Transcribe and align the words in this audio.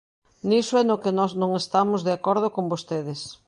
Niso 0.49 0.73
é 0.81 0.83
no 0.89 1.01
que 1.03 1.15
nós 1.19 1.31
non 1.41 1.51
estamos 1.61 1.99
de 2.07 2.11
acordo 2.17 2.47
con 2.55 2.63
vostedes. 2.73 3.19